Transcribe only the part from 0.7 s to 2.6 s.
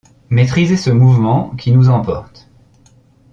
ce mouvement qui nous emporte!